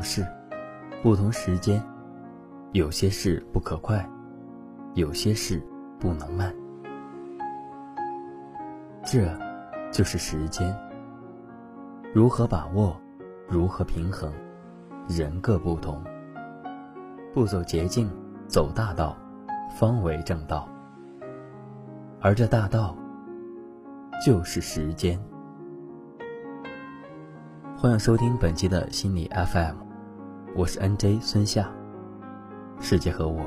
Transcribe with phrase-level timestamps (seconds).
[0.00, 0.26] 同事，
[1.02, 1.78] 不同时间，
[2.72, 4.02] 有些事不可快，
[4.94, 5.62] 有些事
[5.98, 6.50] 不能慢。
[9.04, 9.28] 这，
[9.92, 10.74] 就是时间。
[12.14, 12.98] 如何把握，
[13.46, 14.32] 如何平衡，
[15.06, 16.02] 人各不同。
[17.34, 18.10] 不走捷径，
[18.48, 19.14] 走大道，
[19.76, 20.66] 方为正道。
[22.22, 22.96] 而这大道，
[24.24, 25.20] 就是时间。
[27.76, 29.89] 欢迎收听本期的心理 FM，
[30.52, 31.70] 我是 NJ 孙夏。
[32.80, 33.46] 世界和我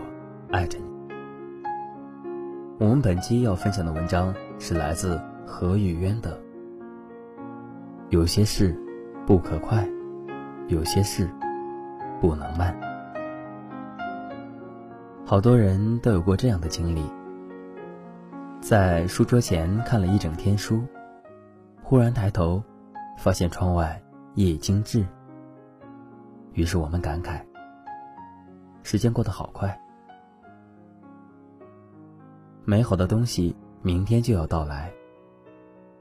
[0.52, 0.86] 爱着你。
[2.80, 6.40] 我们本期要分享的文章是来自何雨渊的。
[8.10, 8.74] 有些事
[9.28, 9.86] 不可快，
[10.70, 11.30] 有些事
[12.22, 12.74] 不能慢。
[15.26, 17.04] 好多人都有过这样的经历，
[18.62, 20.82] 在书桌前看了一整天书，
[21.82, 22.64] 忽然抬头，
[23.18, 24.02] 发现窗外。
[24.36, 25.06] 夜精致。
[26.54, 27.42] 于是我们感慨：
[28.84, 29.76] 时间过得好快，
[32.64, 34.92] 美好的东西明天就要到来，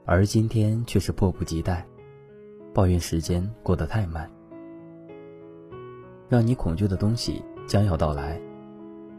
[0.05, 1.85] 而今天却是迫不及待，
[2.73, 4.29] 抱怨时间过得太慢。
[6.29, 8.39] 让你恐惧的东西将要到来，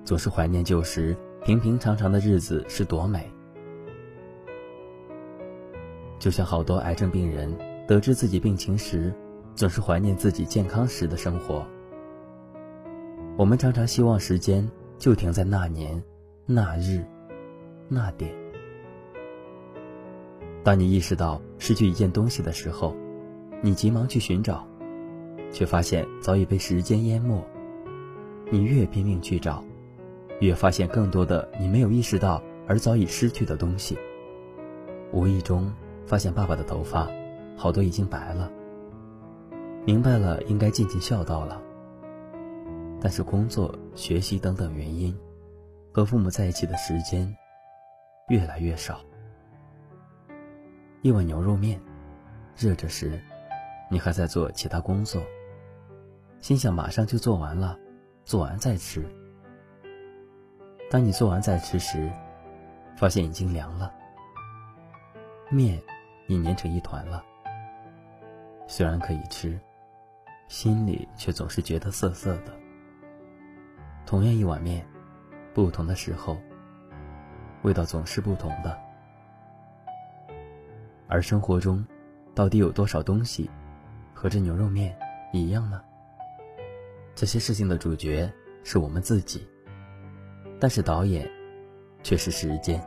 [0.05, 3.31] 总是怀念旧时平平常常的日子是多美。
[6.19, 7.53] 就像好多癌症病人。
[7.87, 9.13] 得知自己病情时，
[9.55, 11.65] 总是怀念自己健康时的生活。
[13.37, 16.03] 我们常常希望时间就停在那年、
[16.47, 17.05] 那日、
[17.89, 18.33] 那点。
[20.63, 22.97] 当你意识到失去一件东西的时候，
[23.61, 24.67] 你急忙去寻找，
[25.53, 27.43] 却发现早已被时间淹没。
[28.51, 29.63] 你越拼命去找，
[30.41, 33.99] 越发现更多的你没有意识到而早已失去的东西。
[35.13, 35.73] 无意中
[36.07, 37.09] 发现爸爸的头发。
[37.57, 38.51] 好多已经白了，
[39.87, 41.61] 明白了应该尽尽孝道了。
[43.01, 45.15] 但是工作、学习等等原因，
[45.93, 47.35] 和父母在一起的时间
[48.29, 49.01] 越来越少。
[51.03, 51.79] 一碗牛肉面，
[52.57, 53.21] 热着时，
[53.91, 55.23] 你还在做其他工作，
[56.41, 57.79] 心想马上就做完了，
[58.25, 59.07] 做完再吃。
[60.91, 62.11] 当你做完再吃时，
[62.97, 63.93] 发现已经凉了，
[65.51, 65.79] 面
[66.27, 67.23] 已粘成一团了。
[68.67, 69.61] 虽然可以吃，
[70.49, 72.53] 心里却总是觉得涩涩的。
[74.07, 74.87] 同样一碗面，
[75.55, 76.37] 不同的时候，
[77.63, 78.79] 味道总是不同的。
[81.09, 81.85] 而生活中，
[82.35, 83.51] 到底有多少东西
[84.13, 84.97] 和这牛肉面
[85.33, 85.83] 一样呢？
[87.15, 88.31] 这些事情的主角
[88.63, 89.47] 是我们自己，
[90.61, 91.31] 但是导演
[92.03, 92.83] 却是时间。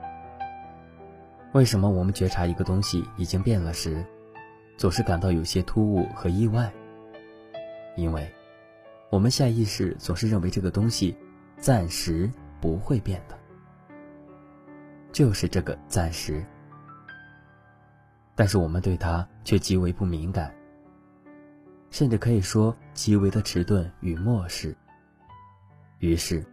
[1.53, 4.05] 为什么我们觉察一个东西已经变了时？
[4.77, 6.71] 总是感到有些突兀和意外，
[7.97, 8.33] 因为，
[9.09, 11.13] 我们下意识总是认为这个东西
[11.59, 12.31] 暂时
[12.61, 13.37] 不会变的，
[15.11, 16.41] 就是这个暂时。
[18.35, 20.55] 但是我们对它却极为不敏感，
[21.91, 24.73] 甚至可以说极为的迟钝与漠视。
[25.99, 26.45] 于是，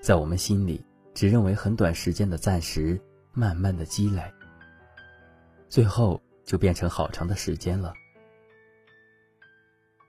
[0.00, 3.00] 在我们心里只认为很短时间的暂时，
[3.32, 4.22] 慢慢的积累，
[5.68, 6.20] 最后。
[6.46, 7.92] 就变成好长的时间了。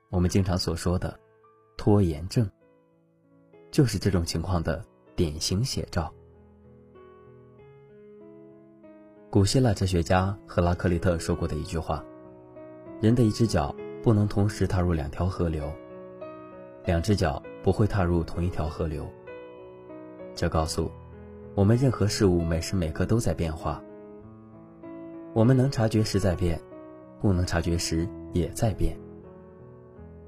[0.10, 1.20] 我们经常所说的
[1.76, 2.50] 拖延症，
[3.72, 4.84] 就是这种情况的
[5.16, 6.14] 典型写照。
[9.30, 12.04] 古希腊哲学家赫拉克利特说过的一句话
[13.02, 15.70] ：“人的一只脚不能同时踏入两条河流，
[16.86, 19.06] 两只脚不会踏入同一条河流。”
[20.34, 20.90] 这告诉
[21.54, 23.84] 我们，任何事物每时每刻都在变化。
[25.34, 26.60] 我们能察觉时在变，
[27.20, 28.98] 不能察觉时也在变。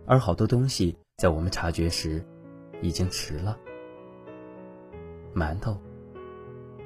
[0.09, 2.25] 而好多东西在我们察觉时，
[2.81, 3.55] 已经迟了。
[5.35, 5.77] 馒头，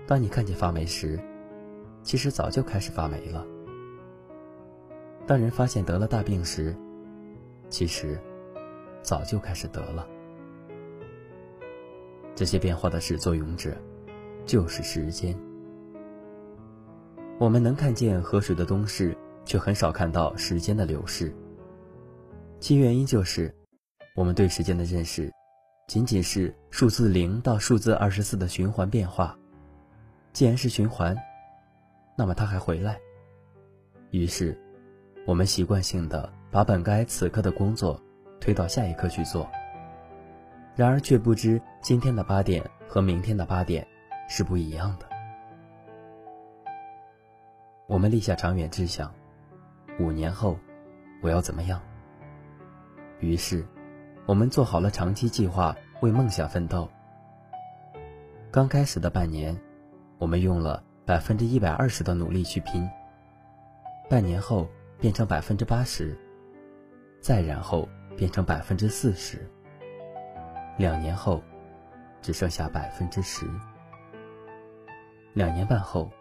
[0.05, 1.17] 当你看见发霉时，
[2.01, 3.47] 其实早就开始发霉了。
[5.25, 6.75] 当人发现得了大病时，
[7.69, 8.19] 其实
[9.01, 10.05] 早就开始得了。
[12.35, 13.73] 这些变化的始作俑者，
[14.45, 15.33] 就是时间。
[17.39, 19.15] 我们能看见河水的东逝，
[19.45, 21.33] 却很少看到时间的流逝。
[22.63, 23.53] 其原因就是，
[24.15, 25.29] 我们对时间的认识，
[25.85, 29.37] 仅仅是数字零到数字二十四的循环变化。
[30.31, 31.13] 既然是循环，
[32.17, 32.97] 那么它还回来。
[34.11, 34.57] 于是，
[35.27, 38.01] 我们习惯性的把本该此刻的工作
[38.39, 39.45] 推到下一刻去做。
[40.73, 43.85] 然而却不知今天的八点和明天的八点
[44.29, 45.09] 是不一样的。
[47.87, 49.13] 我们立下长远志向，
[49.99, 50.57] 五年后
[51.21, 51.77] 我要怎么样？
[53.23, 53.65] 于是，
[54.25, 56.89] 我们做好了长期计划，为梦想奋斗。
[58.51, 59.57] 刚开始的半年，
[60.17, 62.85] 我们用了百分之一百二十的努力去拼。
[64.09, 64.67] 半年后
[64.99, 66.19] 变成百分之八十，
[67.21, 67.87] 再然后
[68.17, 69.49] 变成百分之四十，
[70.77, 71.41] 两年后
[72.21, 73.45] 只剩下百分之十。
[75.31, 76.11] 两年半后，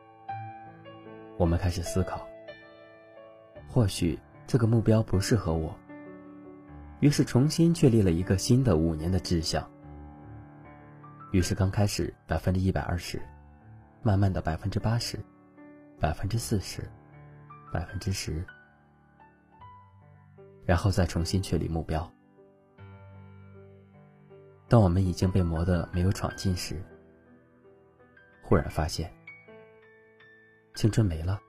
[1.36, 2.24] 我们开始思考，
[3.68, 4.16] 或许
[4.46, 5.74] 这个目标不适合我，
[7.02, 9.68] 于是重新确立了一个新的五年的志向。
[11.32, 13.20] 于是刚开始百分之一百二十，
[14.02, 15.18] 慢慢的百分之八十，
[15.98, 16.88] 百分之四十，
[17.72, 18.44] 百分之十，
[20.64, 22.08] 然后再重新确立目标。
[24.68, 26.80] 当我们已经被磨得没有闯劲时，
[28.42, 29.12] 忽然发现
[30.76, 31.40] 青春没了，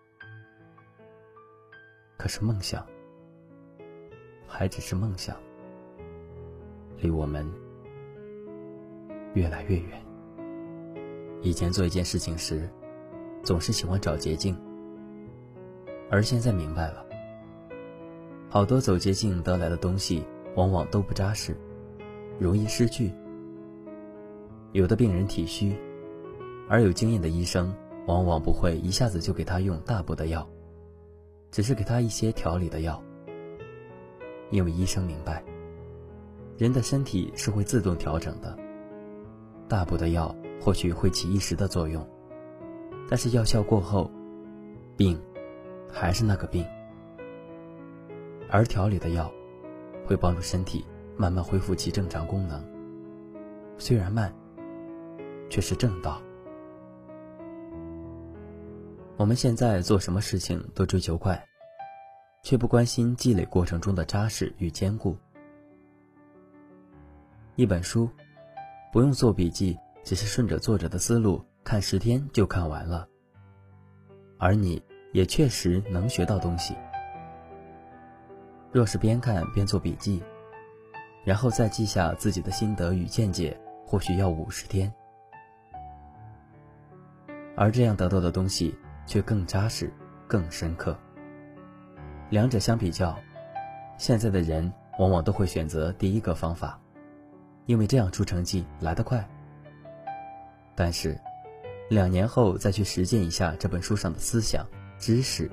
[2.18, 2.84] 可是梦想
[4.56, 5.36] 还只是梦想，
[7.00, 7.44] 离我们。
[9.34, 10.00] 越来越远。
[11.42, 12.70] 以前做一件事情时，
[13.42, 14.56] 总是喜欢找捷径，
[16.12, 17.04] 而现在明白了，
[18.48, 20.24] 好多走捷径得来的东西，
[20.56, 21.58] 往往都不扎实，
[22.40, 23.12] 容易失去。
[24.72, 25.76] 有的病人体虚，
[26.70, 30.48] 而有经验的医生，往往不会一下子就给他用大补的药，
[31.50, 33.02] 只是给他一些调理的药，
[34.54, 35.44] 因为医生明白，
[36.60, 38.56] 人的身体是会自动调整的。
[39.68, 42.08] 大补的药或许会起一时的作用，
[43.10, 44.12] 但是药效过后，
[44.96, 45.20] 病
[45.92, 46.64] 还是那个病。
[48.48, 49.32] 而调理的药
[50.06, 50.86] 会帮助身体
[51.18, 52.64] 慢慢恢复其正常功能，
[53.80, 54.32] 虽然慢，
[55.50, 56.22] 却是正道。
[59.18, 61.44] 我们现在做什么事情都追求快，
[62.44, 65.18] 却不关心积累过程中的扎实与坚固。
[67.56, 68.08] 一本书。
[68.92, 73.08] 不用做笔记，只是顺着作者的思路看十天就看完了。
[74.38, 74.80] 而你
[75.14, 76.76] 也确实能学到东西。
[78.72, 80.22] 若是边看边做笔记，
[81.24, 84.94] 然后再记下自己的心得与见解，或许要五十天。
[87.56, 88.76] 而这样得到的东西
[89.08, 89.92] 却更扎实、
[90.28, 90.96] 更深刻。
[92.34, 93.16] 两者相比较，
[93.96, 96.80] 现在的人往往都会选择第一个方法。
[97.68, 99.24] 因为这样出成绩来得快，
[100.74, 101.16] 但是
[101.92, 104.66] 两年后再去实践一下这本书上的思想
[104.98, 105.48] 知识，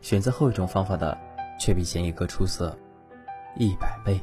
[0.00, 1.16] 选择后一种方法的，
[1.56, 2.76] 却比前一个出色
[3.54, 4.20] 一百倍。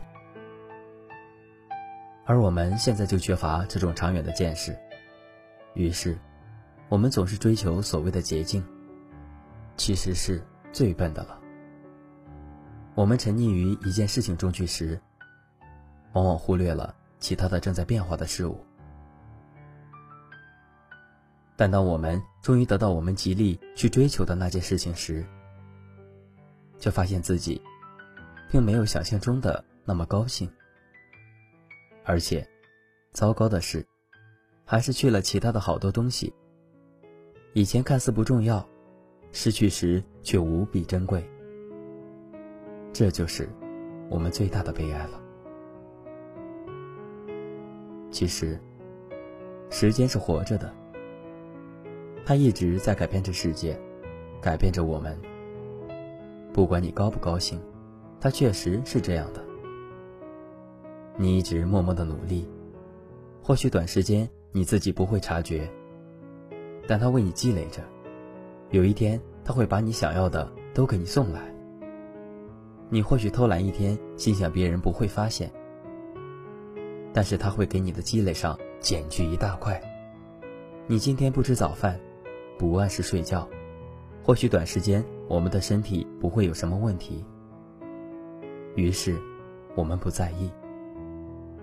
[2.25, 4.77] 而我们现在就缺乏这种长远的见识，
[5.75, 6.19] 于是
[6.89, 8.61] 我们总是追求所谓的捷径，
[9.77, 10.43] 其实是
[10.75, 11.39] 最笨的了。
[12.95, 14.99] 我们沉溺于一件事情中去时。
[16.11, 18.57] 往往忽略了其他的正在变化的事物，
[21.57, 25.25] 但当我们终于得到我们极力去追求的那件事情时，
[26.79, 27.61] 却发现自己
[28.49, 30.49] 并没有想象中的那么高兴，
[32.05, 32.47] 而且，
[33.11, 33.85] 糟糕的是，
[34.63, 36.33] 还是去了其他的好多东西。
[37.51, 38.65] 以前看似不重要，
[39.35, 41.21] 失去时却无比珍贵。
[42.93, 43.49] 这就是
[44.09, 45.21] 我们最大的悲哀了。
[48.09, 48.57] 其实，
[49.69, 50.73] 时间是活着的，
[52.25, 53.77] 它一直在改变着世界，
[54.41, 55.19] 改变着我们。
[56.53, 57.59] 不管你高不高兴，
[58.21, 59.43] 它确实是这样的。
[61.17, 62.47] 你一直默默的努力，
[63.43, 65.69] 或许短时间你自己不会察觉，
[66.87, 67.83] 但它为你积累着，
[68.75, 71.41] 有一天他会把你想要的都给你送来。
[72.89, 75.49] 你或许偷懒一天，心想别人不会发现。
[77.13, 79.81] 但是他会给你的积累上减去一大块。
[80.87, 81.97] 你今天不吃早饭，
[82.59, 83.47] 不按时睡觉，
[84.21, 87.23] 或许短时间我们的身体不会有什么问题。
[88.75, 89.17] 于是，
[89.73, 90.51] 我们不在意，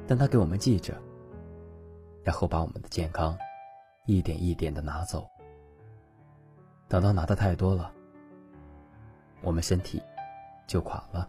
[0.07, 0.95] 但他给我们记着，
[2.23, 3.37] 然后把我们的健康
[4.07, 5.32] 一点一点的拿走。
[6.93, 7.91] 等到拿的太多了，
[9.41, 10.03] 我们身体
[10.67, 11.27] 就垮了。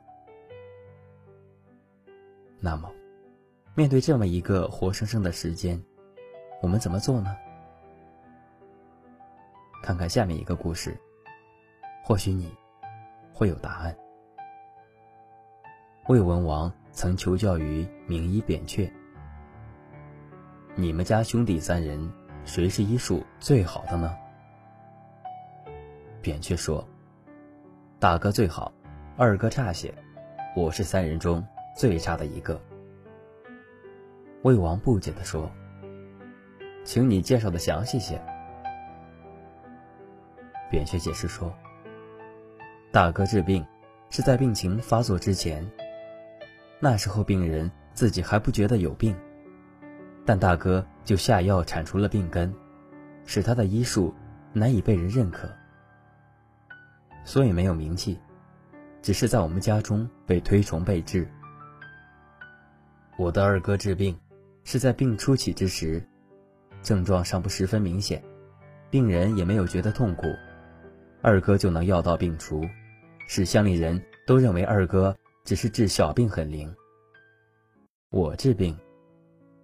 [2.59, 2.91] 那么。
[3.73, 5.81] 面对这么一个活生生的时间，
[6.61, 7.33] 我们怎么做呢？
[9.81, 10.97] 看看下面一个故事，
[12.03, 12.53] 或许你
[13.33, 13.97] 会有答案。
[16.09, 18.91] 魏文王曾求教于名医扁鹊
[20.75, 22.11] ：“你们家兄弟三人，
[22.43, 24.13] 谁是医术最好的呢？”
[26.23, 26.87] 扁鹊说
[27.99, 28.71] ：“大哥最好，
[29.17, 29.93] 二哥差些，
[30.55, 32.57] 我是三人中最差的一个。
[34.43, 35.51] 魏王不解地说
[36.85, 38.17] ：“请你介绍的详细些。”
[40.71, 41.53] 扁鹊解释说
[42.89, 43.65] ：“大哥治病
[44.09, 45.69] 是在病情发作之前，
[46.79, 49.13] 那时候病人自己还不觉得有病，
[50.25, 52.55] 但大哥就下药铲除了病根，
[53.25, 54.15] 使他的医术
[54.53, 55.53] 难以被人认可，
[57.23, 58.19] 所以没有名气，
[59.01, 61.27] 只是在我们家中被推崇备至。
[63.17, 64.17] 我的二哥治病。”
[64.65, 66.01] 是在病初起之时，
[66.81, 68.23] 症状尚不十分明显，
[68.89, 70.25] 病人也没有觉得痛苦，
[71.21, 72.63] 二哥就能药到病除，
[73.27, 75.13] 使乡里人都认为二哥
[75.43, 76.73] 只是治小病很灵。
[78.09, 78.73] 我治病，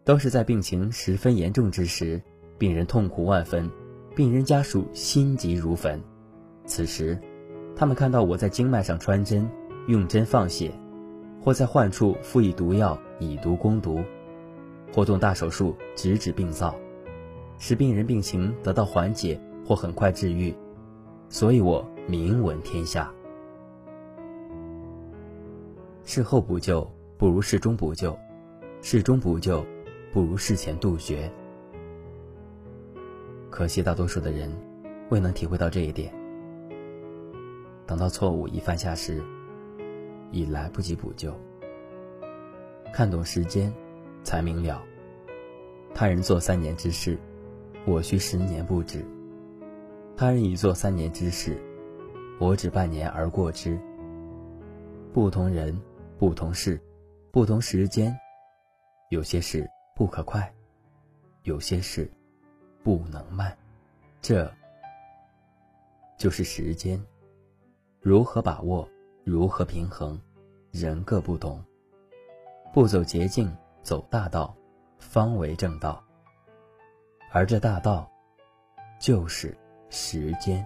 [0.04, 2.22] 都是在病情十分严重之时，
[2.58, 3.72] 病人痛苦万分，
[4.14, 6.04] 病人家属心急如焚，
[6.66, 7.18] 此时，
[7.80, 9.50] 他们看到我在经脉上穿针，
[9.88, 10.70] 用针放血，
[11.42, 14.04] 或在患处敷以毒药以毒攻毒。
[14.92, 16.76] 或动大手术直指病灶，
[17.58, 20.54] 使病人病情得到缓解或很快治愈，
[21.30, 23.10] 所以我名闻天下。
[26.04, 26.86] 事后补救
[27.18, 28.14] 不如事中补救，
[28.82, 29.66] 事中补救
[30.12, 31.32] 不如事前杜绝。
[33.50, 34.52] 可惜大多数的人
[35.10, 36.14] 未能体会到这一点，
[37.90, 39.20] 等到错误已犯下时，
[40.32, 41.34] 已来不及补救。
[42.94, 43.74] 看懂时间。
[44.22, 44.84] 才明了，
[45.96, 47.18] 他人做三年之事，
[47.86, 49.00] 我需十年不止；
[50.16, 51.58] 他人已做三年之事，
[52.38, 53.80] 我只半年而过之。
[55.14, 55.76] 不同人，
[56.20, 56.80] 不同事，
[57.32, 58.16] 不同时间，
[59.10, 60.54] 有些事不可快，
[61.44, 62.12] 有些事
[62.84, 63.58] 不能慢，
[64.22, 64.52] 这
[66.18, 67.02] 就是时间。
[68.02, 68.88] 如何把握，
[69.24, 70.20] 如何平衡，
[70.72, 71.64] 人各不同，
[72.74, 73.56] 不走捷径。
[73.82, 74.54] 走大道，
[75.00, 76.04] 方为正道。
[77.32, 78.08] 而这大道，
[79.00, 79.58] 就是
[79.90, 80.64] 时间。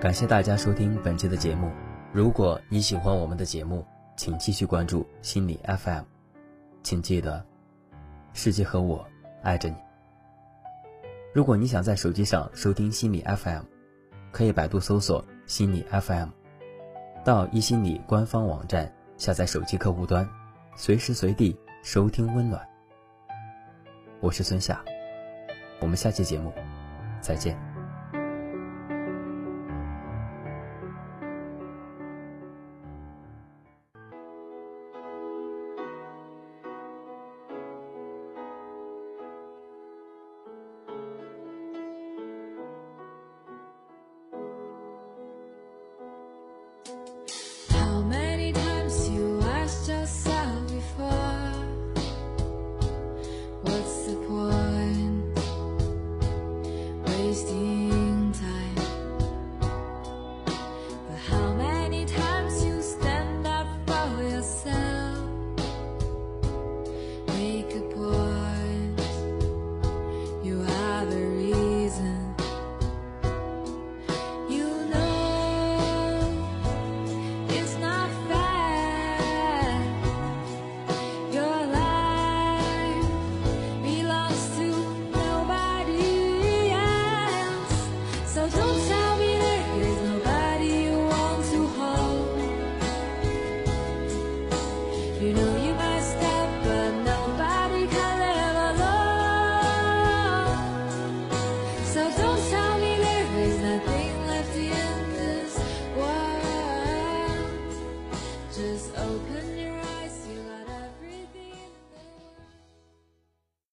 [0.00, 1.72] 感谢大家收听本期的节目。
[2.12, 6.04] 如果你喜欢我们的节目，请继续关注心理 FM。
[6.82, 7.44] 请记得，
[8.34, 9.04] 世界和我
[9.42, 9.91] 爱着你。
[11.32, 13.62] 如果你想在手机上收听心理 FM，
[14.30, 16.28] 可以百度搜索心理 FM。
[17.24, 20.28] 到一心理官方网站下载手机客户端，
[20.76, 22.60] 随时随地收听温暖。
[24.20, 24.84] 我是孙夏，
[25.80, 26.52] 我们下期节目
[27.22, 27.71] 再见。